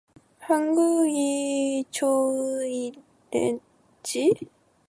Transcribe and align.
한국이 0.39 1.85
처음이랬지? 1.91 4.33